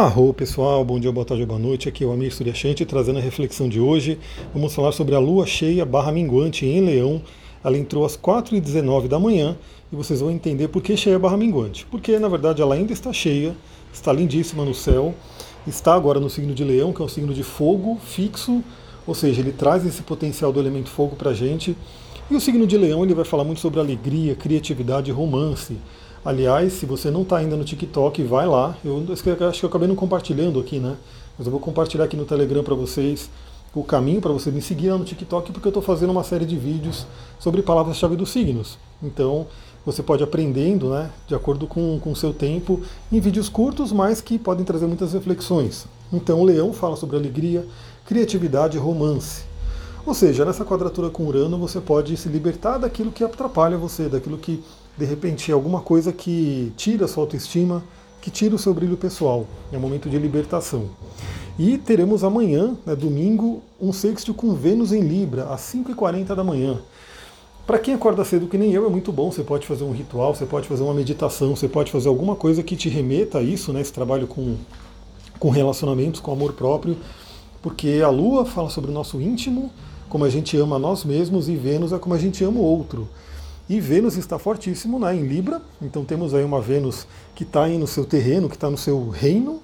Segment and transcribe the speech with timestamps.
[0.00, 1.86] Arro pessoal, bom dia, boa tarde, boa noite.
[1.86, 4.18] Aqui é o Amir Suryashanti trazendo a reflexão de hoje.
[4.54, 7.20] Vamos falar sobre a lua cheia barra minguante em Leão.
[7.62, 9.58] Ela entrou às 4h19 da manhã
[9.92, 11.84] e vocês vão entender por que cheia barra minguante.
[11.84, 13.54] Porque na verdade ela ainda está cheia,
[13.92, 15.14] está lindíssima no céu,
[15.66, 18.64] está agora no signo de Leão, que é um signo de fogo fixo,
[19.06, 21.76] ou seja, ele traz esse potencial do elemento fogo para a gente.
[22.30, 25.76] E o signo de Leão ele vai falar muito sobre alegria, criatividade e romance.
[26.24, 28.76] Aliás, se você não está ainda no TikTok, vai lá.
[28.84, 30.96] Eu acho que eu acabei não compartilhando aqui, né?
[31.38, 33.30] Mas eu vou compartilhar aqui no Telegram para vocês
[33.74, 36.44] o caminho para você me seguir lá no TikTok, porque eu estou fazendo uma série
[36.44, 37.06] de vídeos
[37.38, 38.76] sobre palavras-chave dos signos.
[39.02, 39.46] Então,
[39.86, 44.38] você pode aprendendo, né, de acordo com o seu tempo, em vídeos curtos, mas que
[44.38, 45.86] podem trazer muitas reflexões.
[46.12, 47.64] Então, o leão fala sobre alegria,
[48.04, 49.44] criatividade e romance.
[50.04, 54.36] Ou seja, nessa quadratura com Urano, você pode se libertar daquilo que atrapalha você, daquilo
[54.36, 54.62] que
[54.96, 57.82] de repente alguma coisa que tira a sua autoestima,
[58.20, 59.46] que tira o seu brilho pessoal.
[59.72, 60.90] É um momento de libertação.
[61.58, 66.78] E teremos amanhã, né, domingo, um sexto com Vênus em Libra, às 5h40 da manhã.
[67.66, 69.30] Para quem acorda cedo que nem eu, é muito bom.
[69.30, 72.62] Você pode fazer um ritual, você pode fazer uma meditação, você pode fazer alguma coisa
[72.62, 74.56] que te remeta a isso, né, esse trabalho com,
[75.38, 76.96] com relacionamentos, com amor próprio,
[77.62, 79.70] porque a Lua fala sobre o nosso íntimo,
[80.08, 83.08] como a gente ama nós mesmos, e Vênus é como a gente ama o outro.
[83.70, 87.86] E Vênus está fortíssimo né, em Libra, então temos aí uma Vênus que está no
[87.86, 89.62] seu terreno, que está no seu reino,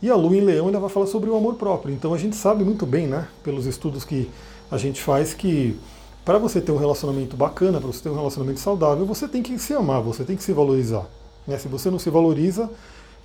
[0.00, 1.92] e a Lua em Leão ainda vai falar sobre o amor próprio.
[1.92, 4.30] Então a gente sabe muito bem, né, pelos estudos que
[4.70, 5.76] a gente faz, que
[6.24, 9.58] para você ter um relacionamento bacana, para você ter um relacionamento saudável, você tem que
[9.58, 11.06] se amar, você tem que se valorizar.
[11.44, 11.58] Né?
[11.58, 12.70] Se você não se valoriza,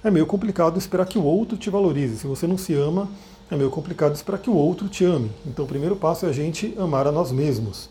[0.03, 2.17] é meio complicado esperar que o outro te valorize.
[2.17, 3.07] Se você não se ama,
[3.51, 5.29] é meio complicado esperar que o outro te ame.
[5.45, 7.87] Então o primeiro passo é a gente amar a nós mesmos.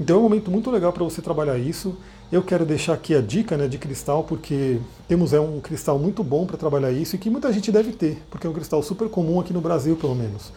[0.00, 1.96] Então é um momento muito legal para você trabalhar isso.
[2.30, 6.22] Eu quero deixar aqui a dica né, de cristal, porque temos é, um cristal muito
[6.22, 9.08] bom para trabalhar isso e que muita gente deve ter, porque é um cristal super
[9.08, 10.52] comum aqui no Brasil, pelo menos,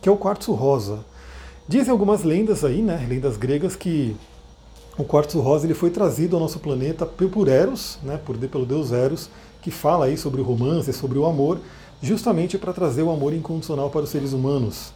[0.00, 1.04] que é o quartzo rosa.
[1.66, 4.14] Dizem algumas lendas aí, né, lendas gregas, que
[4.96, 8.92] o quartzo rosa ele foi trazido ao nosso planeta por Eros, né, por, pelo deus
[8.92, 9.28] Eros,
[9.60, 11.58] que fala aí sobre o romance, sobre o amor,
[12.02, 14.92] justamente para trazer o amor incondicional para os seres humanos.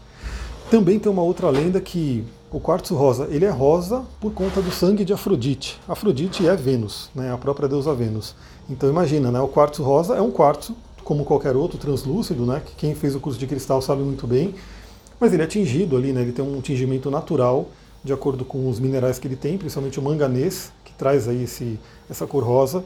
[0.70, 4.70] Também tem uma outra lenda que o quartzo rosa, ele é rosa por conta do
[4.70, 5.78] sangue de Afrodite.
[5.86, 8.34] Afrodite é Vênus, né, a própria deusa Vênus.
[8.70, 12.74] Então imagina, né, o quartzo rosa é um quartzo, como qualquer outro, translúcido, né, que
[12.74, 14.54] quem fez o curso de cristal sabe muito bem,
[15.20, 17.66] mas ele é tingido ali, né, ele tem um tingimento natural,
[18.02, 21.78] de acordo com os minerais que ele tem, principalmente o manganês, que traz aí esse,
[22.08, 22.82] essa cor rosa,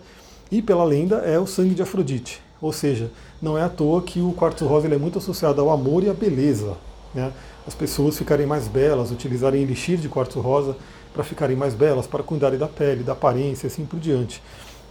[0.51, 2.41] e pela lenda é o sangue de Afrodite.
[2.61, 5.71] Ou seja, não é à toa que o quartzo rosa ele é muito associado ao
[5.71, 6.77] amor e à beleza.
[7.15, 7.33] Né?
[7.67, 10.77] As pessoas ficarem mais belas, utilizarem elixir de quartzo rosa
[11.13, 14.43] para ficarem mais belas, para cuidarem da pele, da aparência, assim por diante.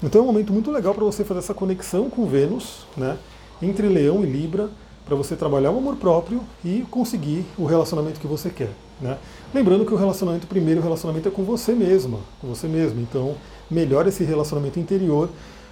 [0.04, 3.18] Então é um momento muito legal para você fazer essa conexão com Vênus, né,
[3.62, 4.70] entre Leão e Libra,
[5.06, 8.70] para você trabalhar o amor próprio e conseguir o relacionamento que você quer.
[9.02, 9.18] Né?
[9.54, 13.02] Lembrando que o relacionamento, primeiro o relacionamento é com você mesma, com você mesmo.
[13.02, 13.36] Então
[13.70, 15.30] melhore esse relacionamento interior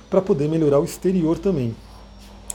[0.09, 1.75] para poder melhorar o exterior também.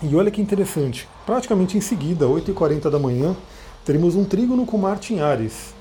[0.02, 3.36] E olha que interessante, praticamente em seguida, 8h40 da manhã,
[3.84, 5.74] teremos um trígono com Marte em Ares.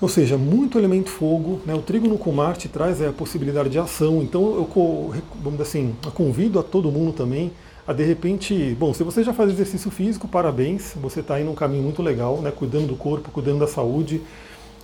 [0.00, 1.60] Ou seja, muito elemento fogo.
[1.66, 1.74] Né?
[1.74, 4.22] O trígono com Marte traz é, a possibilidade de ação.
[4.22, 7.52] Então eu, vamos assim, eu convido a todo mundo também
[7.88, 11.54] a de repente, bom, se você já faz exercício físico, parabéns, você está indo um
[11.54, 12.50] caminho muito legal, né?
[12.50, 14.20] cuidando do corpo, cuidando da saúde.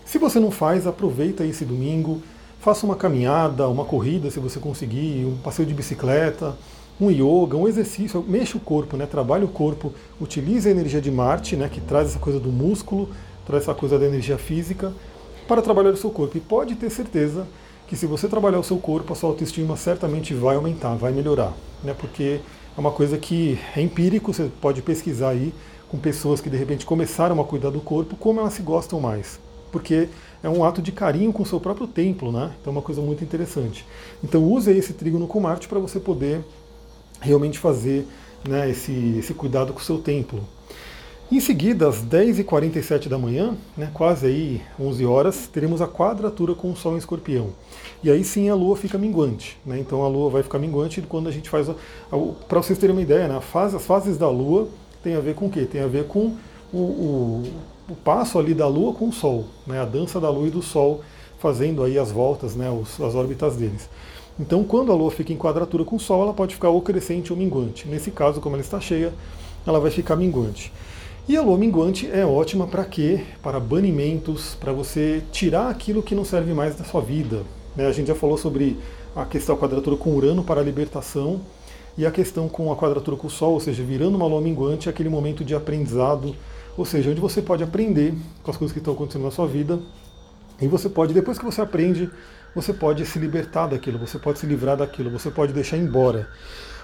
[0.07, 2.23] Se você não faz, aproveita esse domingo,
[2.61, 6.57] faça uma caminhada, uma corrida, se você conseguir, um passeio de bicicleta,
[7.01, 9.07] um yoga, um exercício, mexa o corpo, né?
[9.07, 11.69] trabalhe o corpo, utilize a energia de Marte, né?
[11.69, 13.09] que traz essa coisa do músculo,
[13.47, 14.93] traz essa coisa da energia física,
[15.49, 16.37] para trabalhar o seu corpo.
[16.37, 17.47] E pode ter certeza
[17.87, 21.53] que se você trabalhar o seu corpo, a sua autoestima certamente vai aumentar, vai melhorar.
[21.83, 21.95] Né?
[21.99, 22.41] Porque
[22.77, 25.53] é uma coisa que é empírico, você pode pesquisar aí
[25.89, 29.39] com pessoas que de repente começaram a cuidar do corpo, como elas se gostam mais.
[29.71, 30.09] Porque
[30.43, 32.53] é um ato de carinho com o seu próprio templo, né?
[32.61, 33.85] Então é uma coisa muito interessante.
[34.23, 36.45] Então use esse trígono com Marte para você poder
[37.21, 38.07] realmente fazer
[38.49, 40.43] né, esse, esse cuidado com o seu templo.
[41.33, 46.71] Em seguida, às 10h47 da manhã, né, quase aí 11 horas, teremos a quadratura com
[46.71, 47.49] o Sol em Escorpião.
[48.03, 49.59] E aí sim a Lua fica minguante.
[49.65, 51.69] Né, então a Lua vai ficar minguante quando a gente faz.
[52.47, 54.69] Para vocês terem uma ideia, né, fase, as fases da Lua
[55.03, 55.65] tem a ver com o quê?
[55.65, 56.37] Tem a ver com
[56.73, 57.43] o, o,
[57.89, 60.63] o passo ali da Lua com o Sol, né, a dança da Lua e do
[60.63, 61.01] Sol
[61.39, 63.89] fazendo aí as voltas, né, os, as órbitas deles.
[64.39, 67.33] Então, quando a Lua fica em quadratura com o Sol, ela pode ficar ou crescente
[67.33, 67.87] ou minguante.
[67.87, 69.13] Nesse caso, como ela está cheia,
[69.65, 70.73] ela vai ficar minguante.
[71.29, 73.25] E a Lua minguante é ótima para quê?
[73.43, 77.43] Para banimentos, para você tirar aquilo que não serve mais da sua vida.
[77.77, 77.87] Né?
[77.87, 78.77] A gente já falou sobre
[79.15, 81.41] a questão da quadratura com Urano para a libertação.
[81.97, 84.89] E a questão com a quadratura com o Sol, ou seja, virando uma lua minguante,
[84.89, 86.35] é aquele momento de aprendizado,
[86.77, 89.79] ou seja, onde você pode aprender com as coisas que estão acontecendo na sua vida.
[90.61, 92.11] E você pode, depois que você aprende,
[92.55, 96.29] você pode se libertar daquilo, você pode se livrar daquilo, você pode deixar embora.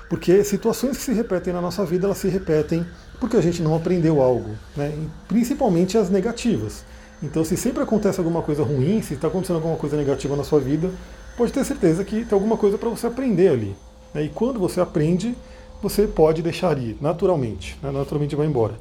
[0.08, 2.84] Porque situações que se repetem na nossa vida, elas se repetem
[3.20, 4.92] porque a gente não aprendeu algo, né?
[5.28, 6.84] principalmente as negativas.
[7.22, 10.58] Então, se sempre acontece alguma coisa ruim, se está acontecendo alguma coisa negativa na sua
[10.58, 10.90] vida,
[11.36, 13.76] pode ter certeza que tem alguma coisa para você aprender ali.
[14.12, 14.24] Né?
[14.24, 15.36] E quando você aprende,
[15.82, 17.78] você pode deixar ir, naturalmente.
[17.82, 17.90] Né?
[17.90, 18.74] Naturalmente vai embora.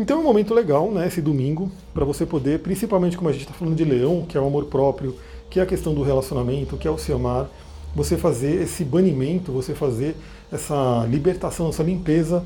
[0.00, 3.42] Então é um momento legal, né, esse domingo, para você poder, principalmente como a gente
[3.42, 5.14] está falando de leão, que é o amor próprio,
[5.50, 7.50] que é a questão do relacionamento, que é o se amar,
[7.94, 10.16] você fazer esse banimento, você fazer
[10.50, 12.42] essa libertação, essa limpeza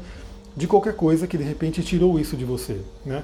[0.56, 2.80] de qualquer coisa que de repente tirou isso de você.
[3.06, 3.22] Né?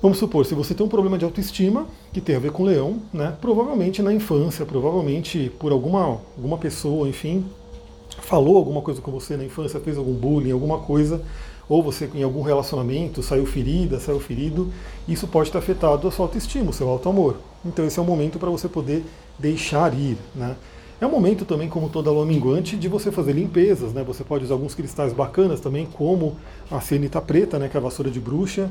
[0.00, 3.02] Vamos supor, se você tem um problema de autoestima, que tem a ver com leão,
[3.12, 3.36] né?
[3.38, 7.44] provavelmente na infância, provavelmente por alguma, alguma pessoa, enfim,
[8.22, 11.20] falou alguma coisa com você na infância, fez algum bullying, alguma coisa,
[11.68, 14.72] ou você em algum relacionamento saiu ferida, saiu ferido,
[15.06, 17.36] isso pode ter afetado a sua autoestima, o seu auto-amor.
[17.64, 19.04] Então esse é o momento para você poder
[19.38, 20.16] deixar ir.
[20.34, 20.56] Né?
[21.02, 24.04] É um momento também, como toda lua minguante, de você fazer limpezas, né?
[24.04, 26.36] Você pode usar alguns cristais bacanas também, como
[26.70, 27.68] a cianita preta, né?
[27.68, 28.70] Que é a vassoura de bruxa,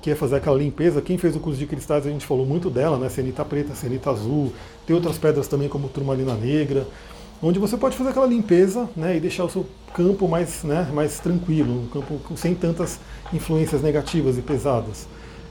[0.00, 1.02] que é fazer aquela limpeza.
[1.02, 3.08] Quem fez o curso de cristais, a gente falou muito dela, né?
[3.08, 4.52] Cianita preta, cianita azul.
[4.86, 6.86] Tem outras pedras também, como turmalina negra,
[7.42, 9.16] onde você pode fazer aquela limpeza, né?
[9.16, 10.88] E deixar o seu campo mais, né?
[10.94, 13.00] Mais tranquilo, um campo sem tantas
[13.32, 15.08] influências negativas e pesadas.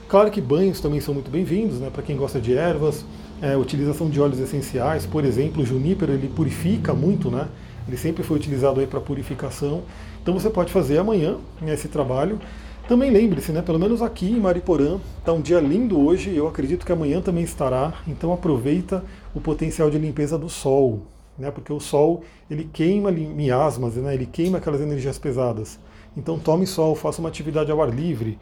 [0.08, 1.90] Claro que banhos também são muito bem-vindos, né?
[1.92, 3.04] Para quem gosta de ervas
[3.42, 7.48] é, utilização de óleos essenciais, por exemplo, o junípero ele purifica muito, né?
[7.88, 9.82] Ele sempre foi utilizado aí para purificação.
[10.22, 12.40] Então você pode fazer amanhã né, esse trabalho.
[12.88, 16.86] Também lembre-se, né, pelo menos aqui em Mariporã, está um dia lindo hoje, eu acredito
[16.86, 19.04] que amanhã também estará, então aproveita
[19.34, 21.02] o potencial de limpeza do sol,
[21.42, 25.80] né, porque o sol ele queima miasmas, né, ele queima aquelas energias pesadas.
[26.16, 28.38] Então tome sol, faça uma atividade ao ar livre,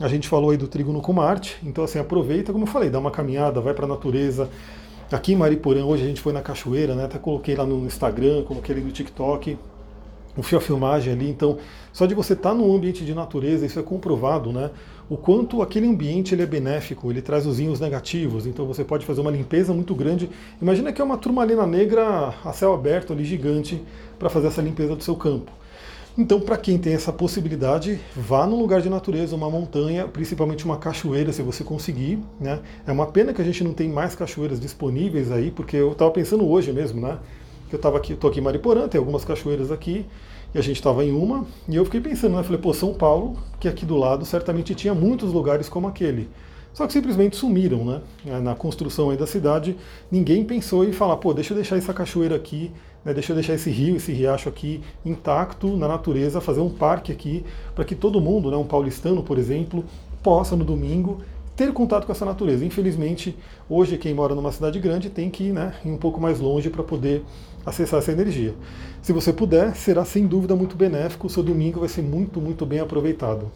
[0.00, 2.98] a gente falou aí do trígono com Marte, então assim, aproveita, como eu falei, dá
[2.98, 4.48] uma caminhada, vai para a natureza.
[5.12, 7.04] Aqui em Mariporã, hoje a gente foi na cachoeira, né?
[7.04, 9.58] Até coloquei lá no Instagram, coloquei ali no TikTok,
[10.36, 11.28] um fio a filmagem ali.
[11.28, 11.58] Então,
[11.92, 14.70] só de você estar tá num ambiente de natureza, isso é comprovado, né?
[15.08, 19.04] O quanto aquele ambiente ele é benéfico, ele traz os íons negativos, então você pode
[19.04, 20.30] fazer uma limpeza muito grande.
[20.62, 23.82] Imagina que é uma turmalina negra a céu aberto ali, gigante,
[24.18, 25.50] para fazer essa limpeza do seu campo.
[26.18, 30.76] Então, para quem tem essa possibilidade, vá num lugar de natureza, uma montanha, principalmente uma
[30.76, 32.18] cachoeira, se você conseguir.
[32.38, 32.60] Né?
[32.86, 36.10] É uma pena que a gente não tem mais cachoeiras disponíveis aí, porque eu estava
[36.10, 37.18] pensando hoje mesmo, né?
[37.70, 40.04] Que eu estava aqui, tô aqui em Mariporã, tem algumas cachoeiras aqui,
[40.54, 42.42] e a gente estava em uma, e eu fiquei pensando, né?
[42.42, 46.28] Falei, pô, São Paulo, que aqui do lado certamente tinha muitos lugares como aquele.
[46.74, 48.00] Só que simplesmente sumiram, né?
[48.40, 49.76] Na construção aí da cidade,
[50.10, 52.70] ninguém pensou em falar, pô, deixa eu deixar essa cachoeira aqui
[53.04, 57.10] né, deixa eu deixar esse rio, esse riacho aqui intacto na natureza, fazer um parque
[57.10, 57.44] aqui,
[57.74, 59.84] para que todo mundo, né, um paulistano, por exemplo,
[60.22, 61.18] possa no domingo
[61.60, 62.64] ter contato com essa natureza.
[62.64, 63.36] Infelizmente,
[63.68, 66.70] hoje quem mora numa cidade grande tem que ir, né, ir um pouco mais longe
[66.70, 67.22] para poder
[67.66, 68.54] acessar essa energia.
[69.02, 72.64] Se você puder, será sem dúvida muito benéfico, o seu domingo vai ser muito, muito
[72.64, 73.52] bem aproveitado.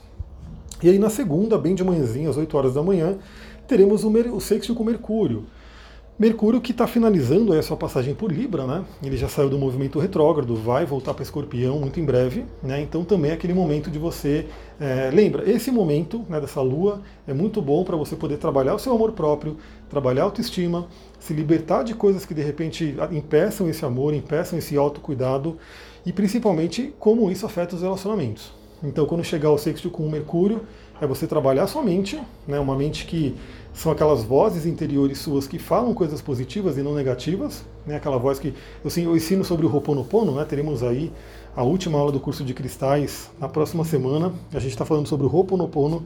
[0.82, 3.16] E aí na segunda, bem de manhãzinha, às 8 horas da manhã,
[3.66, 5.44] teremos o, o sexto com Mercúrio.
[6.16, 8.84] Mercúrio que está finalizando a sua passagem por Libra, né?
[9.02, 12.80] Ele já saiu do movimento retrógrado, vai voltar para Escorpião muito em breve, né?
[12.80, 14.46] Então também é aquele momento de você
[14.78, 18.78] é, lembra esse momento né, dessa Lua é muito bom para você poder trabalhar o
[18.78, 19.56] seu amor próprio,
[19.90, 20.86] trabalhar a autoestima,
[21.18, 25.58] se libertar de coisas que de repente impeçam esse amor, impeçam esse autocuidado
[26.06, 28.52] e principalmente como isso afeta os relacionamentos.
[28.84, 30.60] Então quando chegar o sexto com o Mercúrio
[31.00, 32.58] é você trabalhar sua mente, né?
[32.58, 33.34] Uma mente que
[33.74, 37.96] são aquelas vozes interiores suas que falam coisas positivas e não negativas, né?
[37.96, 40.44] aquela voz que eu, assim, eu ensino sobre o Ho'oponopono, né?
[40.44, 41.12] teremos aí
[41.56, 45.26] a última aula do curso de cristais na próxima semana, a gente está falando sobre
[45.26, 46.04] o Ho'oponopono,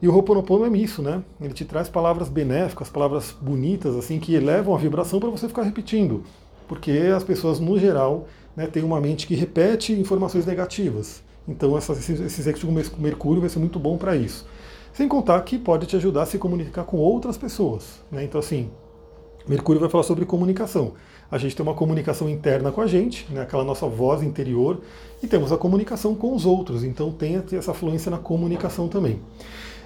[0.00, 1.22] e o Ho'oponopono é isso, né?
[1.40, 5.62] Ele te traz palavras benéficas, palavras bonitas, assim, que elevam a vibração para você ficar
[5.62, 6.24] repetindo,
[6.66, 11.22] porque as pessoas, no geral, né, têm uma mente que repete informações negativas.
[11.46, 14.46] Então, essa, esse, esse sexto com Mercúrio vai ser muito bom para isso.
[14.92, 18.00] Sem contar que pode te ajudar a se comunicar com outras pessoas.
[18.10, 18.24] Né?
[18.24, 18.70] Então, assim,
[19.48, 20.92] Mercúrio vai falar sobre comunicação.
[21.30, 23.40] A gente tem uma comunicação interna com a gente, né?
[23.40, 24.80] aquela nossa voz interior,
[25.22, 26.84] e temos a comunicação com os outros.
[26.84, 29.20] Então, tenha essa fluência na comunicação também.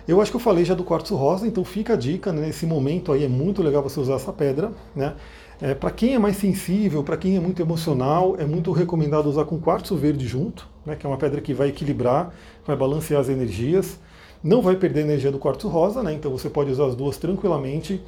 [0.06, 2.42] Eu acho que eu falei já do quartzo rosa, então fica a dica, né?
[2.46, 5.14] nesse momento aí é muito legal você usar essa pedra, né?
[5.60, 9.44] É, para quem é mais sensível, para quem é muito emocional, é muito recomendado usar
[9.44, 10.96] com quartzo verde junto, né?
[10.96, 12.34] que é uma pedra que vai equilibrar,
[12.66, 13.98] vai balancear as energias
[14.42, 16.12] não vai perder a energia do quartzo rosa, né?
[16.12, 18.00] Então você pode usar as duas tranquilamente.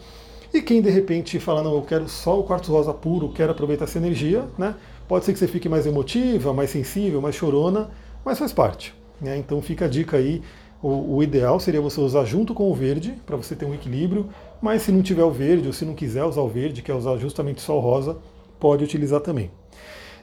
[0.55, 3.85] E quem de repente fala, não, eu quero só o quartzo rosa puro, quero aproveitar
[3.85, 4.75] essa energia, né?
[5.07, 7.91] Pode ser que você fique mais emotiva, mais sensível, mais chorona,
[8.25, 8.95] mas faz parte.
[9.21, 9.37] Né?
[9.37, 10.41] Então fica a dica aí.
[10.81, 14.29] O, o ideal seria você usar junto com o verde, para você ter um equilíbrio,
[14.61, 17.17] mas se não tiver o verde, ou se não quiser usar o verde, quer usar
[17.17, 18.17] justamente só o rosa,
[18.59, 19.51] pode utilizar também.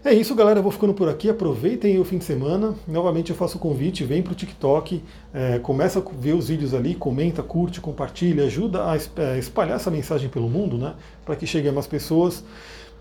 [0.03, 0.59] É isso, galera.
[0.59, 1.27] Eu vou ficando por aqui.
[1.29, 2.75] Aproveitem o fim de semana.
[2.87, 5.01] Novamente eu faço o convite, vem para o TikTok,
[5.33, 9.89] é, começa a ver os vídeos ali, comenta, curte, compartilha, ajuda a é, espalhar essa
[9.89, 10.93] mensagem pelo mundo, né?
[11.25, 12.43] Para que chegue a mais pessoas.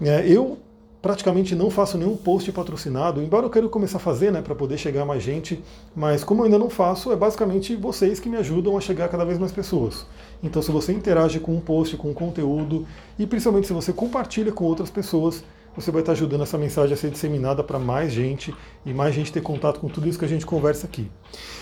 [0.01, 0.57] É, eu
[1.05, 4.79] praticamente não faço nenhum post patrocinado, embora eu queira começar a fazer, né, para poder
[4.79, 5.63] chegar a mais gente,
[5.95, 9.09] mas como eu ainda não faço, é basicamente vocês que me ajudam a chegar a
[9.09, 10.07] cada vez mais pessoas.
[10.43, 12.87] Então, se você interage com um post, com um conteúdo,
[13.19, 15.45] e principalmente se você compartilha com outras pessoas,
[15.77, 18.55] você vai estar ajudando essa mensagem a ser disseminada para mais gente
[18.87, 21.11] e mais gente ter contato com tudo isso que a gente conversa aqui.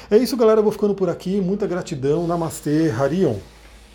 [0.09, 0.61] É isso, galera.
[0.61, 1.41] Eu vou ficando por aqui.
[1.41, 2.29] Muita gratidão.
[2.29, 3.35] Namastê, Harion.